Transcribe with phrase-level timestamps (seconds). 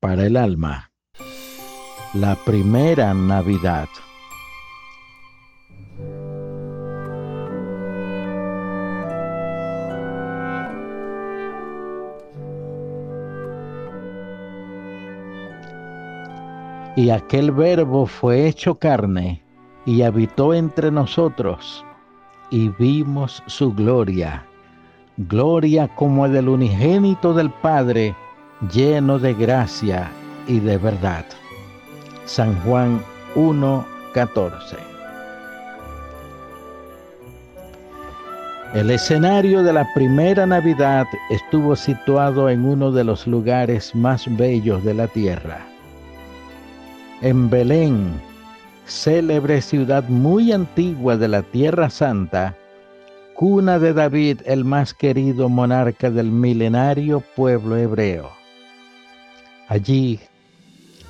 [0.00, 0.90] Para el alma.
[2.12, 3.88] La primera Navidad.
[16.96, 19.40] Y aquel verbo fue hecho carne
[19.84, 21.84] y habitó entre nosotros,
[22.50, 24.44] y vimos su gloria,
[25.16, 28.16] gloria como del unigénito del Padre,
[28.72, 30.10] lleno de gracia
[30.46, 31.24] y de verdad.
[32.24, 33.02] San Juan
[33.34, 34.76] 1:14.
[38.74, 44.84] El escenario de la primera Navidad estuvo situado en uno de los lugares más bellos
[44.84, 45.66] de la tierra
[47.22, 48.20] en Belén,
[48.86, 52.54] célebre ciudad muy antigua de la Tierra Santa,
[53.34, 58.35] cuna de David, el más querido monarca del milenario pueblo hebreo.
[59.68, 60.20] Allí,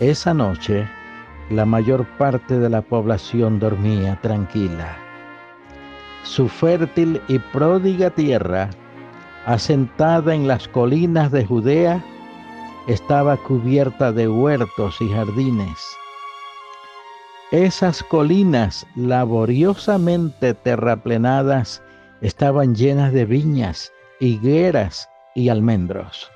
[0.00, 0.88] esa noche,
[1.50, 4.96] la mayor parte de la población dormía tranquila.
[6.22, 8.70] Su fértil y pródiga tierra,
[9.44, 12.02] asentada en las colinas de Judea,
[12.88, 15.78] estaba cubierta de huertos y jardines.
[17.50, 21.82] Esas colinas laboriosamente terraplenadas
[22.22, 26.30] estaban llenas de viñas, higueras y almendros.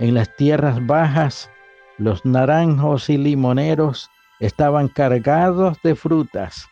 [0.00, 1.50] En las tierras bajas,
[1.98, 6.66] los naranjos y limoneros estaban cargados de frutas.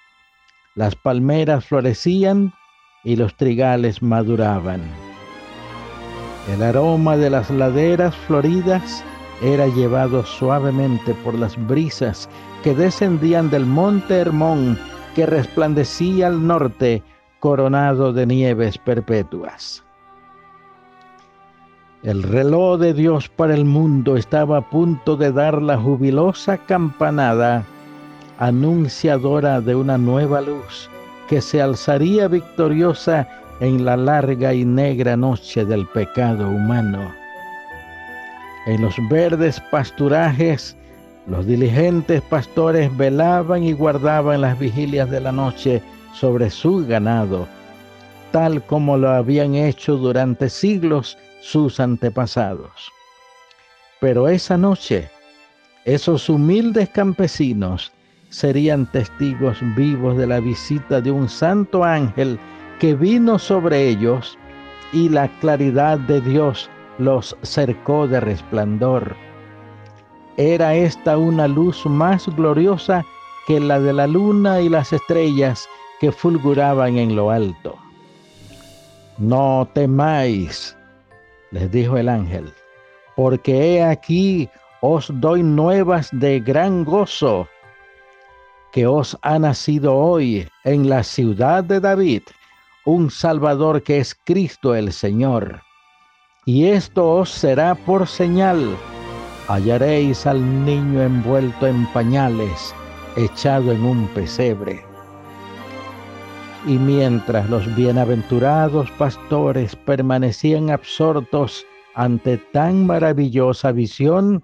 [0.75, 2.55] Las palmeras florecían
[3.05, 4.81] y los trigales maduraban.
[6.51, 9.05] El aroma de las laderas floridas
[9.42, 12.31] era llevado suavemente por las brisas
[12.65, 14.79] que descendían del monte Hermón
[15.15, 17.03] que resplandecía al norte
[17.41, 19.85] coronado de nieves perpetuas.
[22.05, 27.65] El reloj de Dios para el mundo estaba a punto de dar la jubilosa campanada
[28.39, 30.89] anunciadora de una nueva luz
[31.29, 37.13] que se alzaría victoriosa en la larga y negra noche del pecado humano.
[38.67, 40.77] En los verdes pasturajes,
[41.27, 45.83] los diligentes pastores velaban y guardaban las vigilias de la noche
[46.14, 47.48] sobre su ganado,
[48.30, 52.92] tal como lo habían hecho durante siglos sus antepasados.
[54.00, 55.11] Pero esa noche,
[55.84, 57.92] esos humildes campesinos
[58.28, 62.39] serían testigos vivos de la visita de un santo ángel
[62.78, 64.39] que vino sobre ellos
[64.92, 69.16] y la claridad de Dios los cercó de resplandor.
[70.36, 73.05] Era esta una luz más gloriosa
[73.46, 75.68] que la de la luna y las estrellas
[76.00, 77.77] que fulguraban en lo alto.
[79.18, 80.77] No temáis,
[81.51, 82.52] les dijo el ángel,
[83.17, 84.48] porque he aquí
[84.80, 87.48] os doy nuevas de gran gozo,
[88.73, 92.23] que os ha nacido hoy en la ciudad de David
[92.84, 95.62] un Salvador que es Cristo el Señor.
[96.46, 98.77] Y esto os será por señal.
[99.48, 102.74] Hallaréis al niño envuelto en pañales,
[103.17, 104.88] echado en un pesebre.
[106.67, 111.64] Y mientras los bienaventurados pastores permanecían absortos
[111.95, 114.42] ante tan maravillosa visión,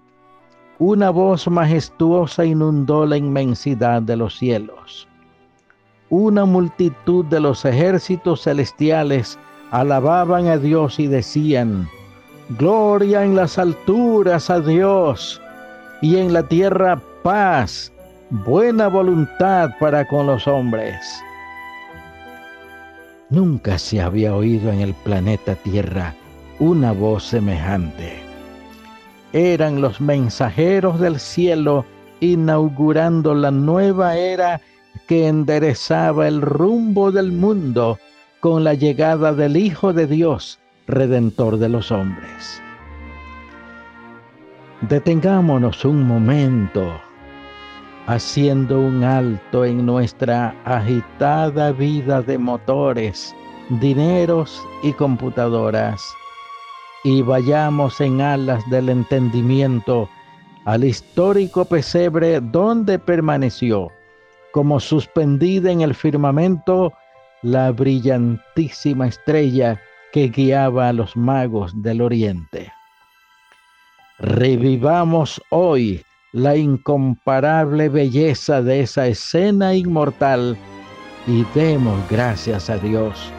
[0.79, 5.07] una voz majestuosa inundó la inmensidad de los cielos
[6.09, 9.39] una multitud de los ejércitos celestiales
[9.71, 11.89] alababan a Dios y decían,
[12.59, 15.41] Gloria en las alturas a Dios
[16.01, 17.91] y en la tierra paz,
[18.29, 20.95] buena voluntad para con los hombres.
[23.29, 26.13] Nunca se había oído en el planeta Tierra
[26.59, 28.13] una voz semejante.
[29.33, 31.85] Eran los mensajeros del cielo
[32.19, 34.61] inaugurando la nueva era
[35.07, 37.99] que enderezaba el rumbo del mundo
[38.39, 42.61] con la llegada del Hijo de Dios, Redentor de los hombres.
[44.81, 47.01] Detengámonos un momento
[48.07, 53.35] haciendo un alto en nuestra agitada vida de motores,
[53.69, 56.03] dineros y computadoras
[57.03, 60.09] y vayamos en alas del entendimiento
[60.65, 63.91] al histórico pesebre donde permaneció
[64.51, 66.93] como suspendida en el firmamento
[67.43, 69.79] la brillantísima estrella
[70.11, 72.71] que guiaba a los magos del oriente.
[74.17, 76.03] Revivamos hoy
[76.35, 80.57] la incomparable belleza de esa escena inmortal
[81.27, 83.31] y demos gracias a Dios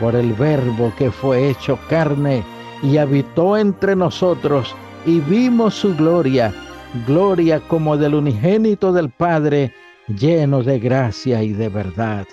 [0.00, 2.42] por el verbo que fue hecho carne
[2.82, 4.74] y habitó entre nosotros
[5.06, 6.52] y vimos su gloria,
[7.06, 9.72] gloria como del unigénito del Padre,
[10.08, 12.26] lleno de gracia y de verdad.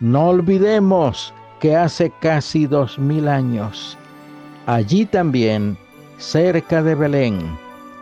[0.00, 3.96] No olvidemos que hace casi dos mil años,
[4.66, 5.78] allí también,
[6.18, 7.38] cerca de Belén,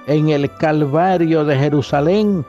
[0.08, 2.44] en el Calvario de Jerusalén,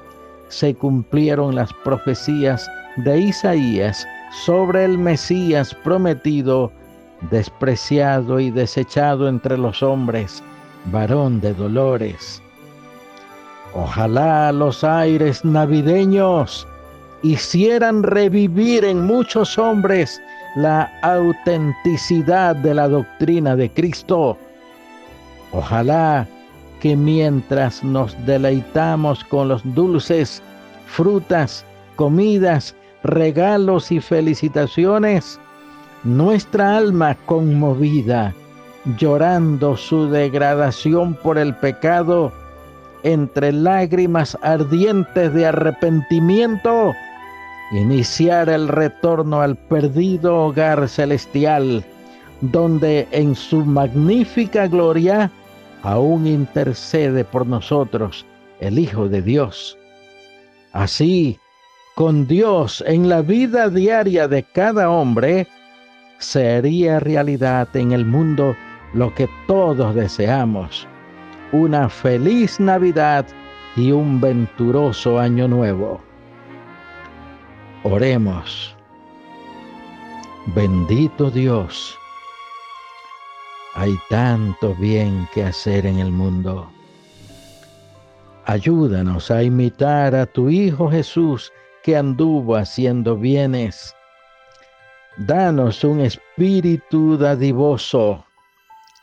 [0.47, 4.07] se cumplieron las profecías de Isaías
[4.45, 6.71] sobre el Mesías prometido,
[7.29, 10.41] despreciado y desechado entre los hombres,
[10.85, 12.41] varón de dolores.
[13.73, 16.65] Ojalá los aires navideños
[17.23, 20.21] hicieran revivir en muchos hombres
[20.55, 24.37] la autenticidad de la doctrina de Cristo.
[25.51, 26.25] Ojalá
[26.79, 30.41] que mientras nos deleitamos con los dulces,
[30.87, 31.65] frutas,
[31.95, 35.39] comidas, regalos y felicitaciones,
[36.03, 38.33] nuestra alma conmovida,
[38.97, 42.31] llorando su degradación por el pecado,
[43.03, 46.93] entre lágrimas ardientes de arrepentimiento,
[47.71, 51.83] iniciar el retorno al perdido hogar celestial,
[52.41, 55.31] donde en su magnífica gloria
[55.83, 58.25] aún intercede por nosotros
[58.59, 59.77] el Hijo de Dios.
[60.73, 61.39] Así,
[61.95, 65.47] con Dios en la vida diaria de cada hombre,
[66.19, 68.55] sería realidad en el mundo
[68.93, 70.87] lo que todos deseamos,
[71.51, 73.25] una feliz Navidad
[73.75, 76.01] y un venturoso año nuevo.
[77.83, 78.75] Oremos.
[80.55, 81.98] Bendito Dios,
[83.75, 86.69] hay tanto bien que hacer en el mundo.
[88.45, 91.51] Ayúdanos a imitar a tu Hijo Jesús
[91.83, 93.95] que anduvo haciendo bienes.
[95.17, 98.25] Danos un espíritu dadivoso,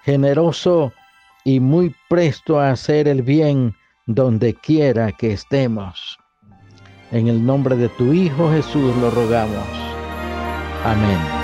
[0.05, 0.93] generoso
[1.45, 3.75] y muy presto a hacer el bien
[4.07, 6.19] donde quiera que estemos.
[7.13, 9.69] En el nombre de tu Hijo Jesús lo rogamos.
[10.85, 11.36] Amén.